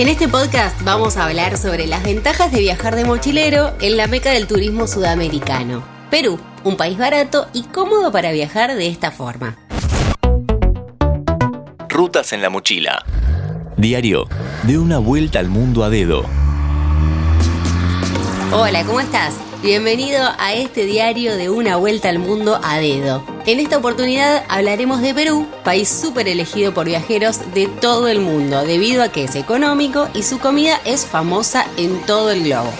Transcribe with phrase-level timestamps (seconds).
[0.00, 4.06] En este podcast vamos a hablar sobre las ventajas de viajar de mochilero en la
[4.06, 5.84] meca del turismo sudamericano.
[6.10, 9.58] Perú, un país barato y cómodo para viajar de esta forma.
[11.90, 13.04] Rutas en la mochila.
[13.76, 14.26] Diario
[14.62, 16.24] de una vuelta al mundo a dedo.
[18.54, 19.34] Hola, ¿cómo estás?
[19.62, 23.22] Bienvenido a este diario de una vuelta al mundo a dedo.
[23.46, 28.64] En esta oportunidad hablaremos de Perú, país súper elegido por viajeros de todo el mundo,
[28.64, 32.70] debido a que es económico y su comida es famosa en todo el globo.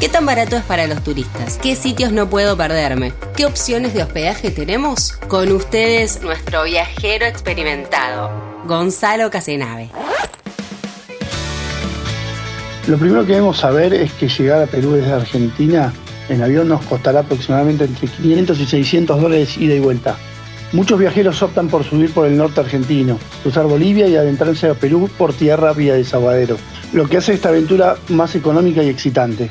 [0.00, 1.56] ¿Qué tan barato es para los turistas?
[1.62, 3.12] ¿Qué sitios no puedo perderme?
[3.36, 5.12] ¿Qué opciones de hospedaje tenemos?
[5.28, 8.28] Con ustedes, nuestro viajero experimentado,
[8.66, 9.90] Gonzalo Casenave.
[12.88, 15.92] Lo primero que debemos saber es que llegar a Perú desde Argentina
[16.28, 20.16] en avión nos costará aproximadamente entre 500 y 600 dólares ida y vuelta.
[20.72, 25.10] Muchos viajeros optan por subir por el norte argentino, cruzar Bolivia y adentrarse a Perú
[25.18, 26.56] por tierra vía Desaguadero,
[26.94, 29.50] lo que hace esta aventura más económica y excitante.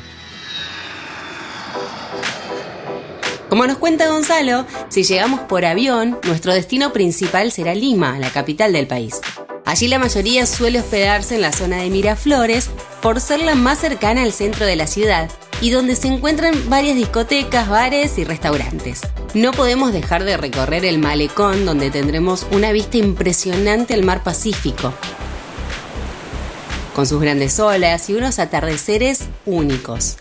[3.48, 8.72] Como nos cuenta Gonzalo, si llegamos por avión, nuestro destino principal será Lima, la capital
[8.72, 9.20] del país.
[9.64, 14.22] Allí la mayoría suele hospedarse en la zona de Miraflores por ser la más cercana
[14.22, 15.30] al centro de la ciudad
[15.62, 19.00] y donde se encuentran varias discotecas, bares y restaurantes.
[19.32, 24.92] No podemos dejar de recorrer el malecón donde tendremos una vista impresionante al mar Pacífico,
[26.94, 30.16] con sus grandes olas y unos atardeceres únicos.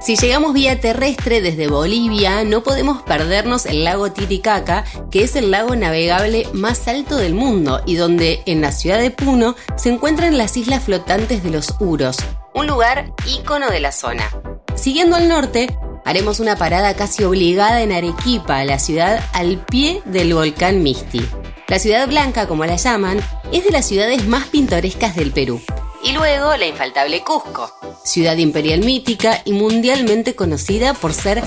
[0.00, 5.50] Si llegamos vía terrestre desde Bolivia, no podemos perdernos el lago Titicaca, que es el
[5.50, 10.36] lago navegable más alto del mundo y donde en la ciudad de Puno se encuentran
[10.38, 12.16] las islas flotantes de los Uros,
[12.60, 14.30] un lugar ícono de la zona.
[14.74, 20.34] Siguiendo al norte, haremos una parada casi obligada en Arequipa, la ciudad al pie del
[20.34, 21.26] volcán Misti.
[21.68, 23.18] La ciudad blanca, como la llaman,
[23.50, 25.58] es de las ciudades más pintorescas del Perú.
[26.04, 27.72] Y luego la infaltable Cusco,
[28.04, 31.42] ciudad imperial mítica y mundialmente conocida por ser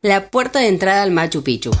[0.00, 1.72] la puerta de entrada al Machu Picchu.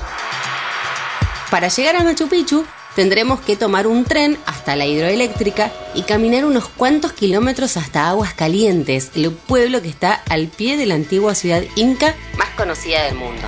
[1.50, 6.44] Para llegar a Machu Picchu tendremos que tomar un tren hasta la hidroeléctrica y caminar
[6.44, 11.34] unos cuantos kilómetros hasta Aguas Calientes, el pueblo que está al pie de la antigua
[11.34, 13.42] ciudad inca más conocida del mundo.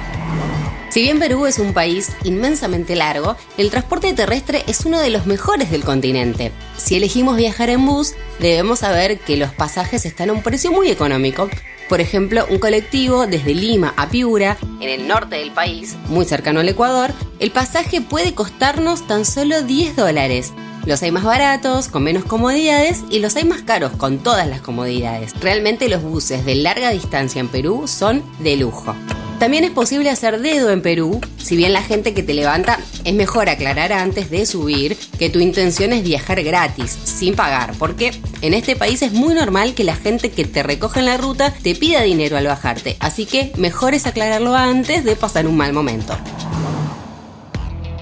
[0.88, 5.27] Si bien Perú es un país inmensamente largo, el transporte terrestre es uno de los
[5.27, 6.50] mejores del continente.
[6.77, 10.91] Si elegimos viajar en bus, debemos saber que los pasajes están a un precio muy
[10.91, 11.49] económico.
[11.88, 16.59] Por ejemplo, un colectivo desde Lima a Piura, en el norte del país, muy cercano
[16.59, 20.53] al Ecuador, el pasaje puede costarnos tan solo 10 dólares.
[20.86, 24.62] Los hay más baratos, con menos comodidades, y los hay más caros, con todas las
[24.62, 25.32] comodidades.
[25.41, 28.94] Realmente los buses de larga distancia en Perú son de lujo.
[29.38, 33.14] También es posible hacer dedo en Perú, si bien la gente que te levanta es
[33.14, 38.52] mejor aclarar antes de subir que tu intención es viajar gratis, sin pagar, porque en
[38.52, 41.74] este país es muy normal que la gente que te recoge en la ruta te
[41.74, 46.19] pida dinero al bajarte, así que mejor es aclararlo antes de pasar un mal momento.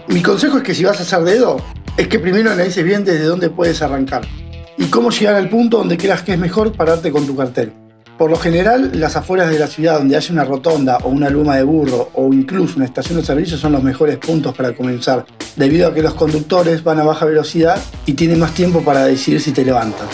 [0.09, 1.63] Mi consejo es que si vas a hacer dedo,
[1.99, 4.23] es que primero analices bien desde dónde puedes arrancar
[4.79, 7.73] y cómo llegar al punto donde creas que es mejor pararte con tu cartel.
[8.17, 11.57] Por lo general, las afueras de la ciudad donde haya una rotonda o una luma
[11.57, 15.27] de burro o incluso una estación de servicio son los mejores puntos para comenzar,
[15.57, 19.41] debido a que los conductores van a baja velocidad y tienen más tiempo para decidir
[19.41, 20.07] si te levantan.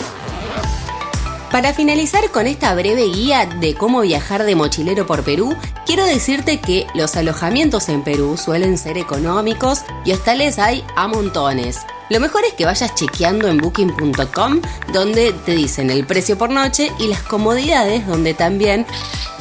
[1.51, 6.59] Para finalizar con esta breve guía de cómo viajar de mochilero por Perú, quiero decirte
[6.59, 11.85] que los alojamientos en Perú suelen ser económicos y hostales hay a montones.
[12.09, 14.61] Lo mejor es que vayas chequeando en booking.com
[14.91, 18.85] donde te dicen el precio por noche y las comodidades donde también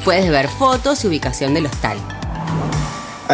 [0.05, 1.99] puedes ver fotos y ubicación del hostal.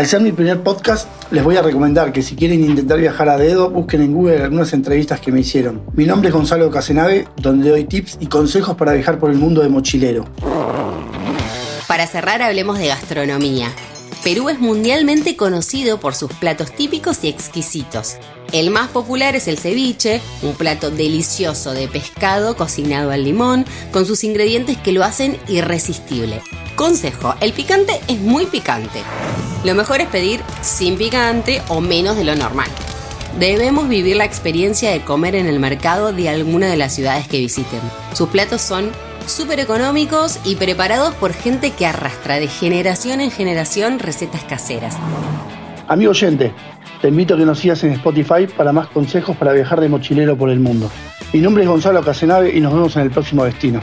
[0.00, 3.36] Al ser mi primer podcast, les voy a recomendar que si quieren intentar viajar a
[3.36, 5.82] dedo, busquen en Google algunas entrevistas que me hicieron.
[5.92, 9.60] Mi nombre es Gonzalo Casenave, donde doy tips y consejos para viajar por el mundo
[9.60, 10.24] de mochilero.
[11.86, 13.68] Para cerrar, hablemos de gastronomía.
[14.24, 18.16] Perú es mundialmente conocido por sus platos típicos y exquisitos.
[18.52, 24.06] El más popular es el ceviche, un plato delicioso de pescado cocinado al limón, con
[24.06, 26.40] sus ingredientes que lo hacen irresistible.
[26.80, 29.02] Consejo, el picante es muy picante.
[29.66, 32.68] Lo mejor es pedir sin picante o menos de lo normal.
[33.38, 37.36] Debemos vivir la experiencia de comer en el mercado de alguna de las ciudades que
[37.36, 37.80] visiten.
[38.14, 38.92] Sus platos son
[39.26, 44.96] súper económicos y preparados por gente que arrastra de generación en generación recetas caseras.
[45.86, 46.54] Amigo oyente,
[47.02, 50.34] te invito a que nos sigas en Spotify para más consejos para viajar de mochilero
[50.34, 50.90] por el mundo.
[51.34, 53.82] Mi nombre es Gonzalo Casenave y nos vemos en el próximo destino.